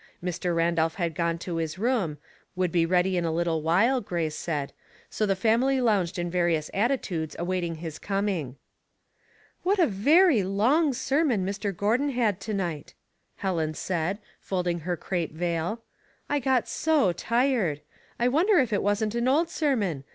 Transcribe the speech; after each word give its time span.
Mr. 0.23 0.55
Randolph 0.55 0.95
had 0.95 1.13
gone 1.13 1.37
to 1.37 1.57
his 1.57 1.77
room, 1.77 2.17
would 2.55 2.71
be 2.71 2.87
ready 2.87 3.17
in 3.17 3.23
a 3.23 3.31
little 3.31 3.61
while, 3.61 4.01
Grace 4.01 4.35
said, 4.35 4.73
so 5.11 5.27
the 5.27 5.35
family 5.35 5.79
lounged 5.79 6.17
in 6.17 6.31
various 6.31 6.71
attitudes 6.73 7.35
awaiting 7.37 7.75
his 7.75 7.99
coming. 7.99 8.55
'* 9.07 9.61
What 9.61 9.77
a 9.77 9.85
very 9.85 10.41
long 10.41 10.91
sermon 10.93 11.45
Mr. 11.45 11.71
Gordon 11.77 12.09
had 12.09 12.39
to 12.39 12.53
night!" 12.55 12.95
Helen 13.43 13.75
said, 13.75 14.17
folding 14.39 14.79
her 14.79 14.97
crape 14.97 15.33
vail. 15.33 15.83
'* 16.05 16.29
I 16.31 16.39
got 16.39 16.67
so 16.67 17.11
tired. 17.13 17.81
I 18.17 18.27
wonder 18.27 18.57
if 18.57 18.73
it 18.73 18.81
wasn't 18.81 19.13
an 19.13 19.27
old 19.27 19.51
sermon? 19.51 20.03